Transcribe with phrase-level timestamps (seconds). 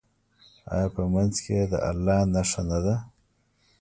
[0.73, 2.95] آیا په منځ کې یې د الله نښه نه ده؟